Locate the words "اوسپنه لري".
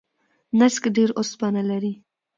1.19-1.93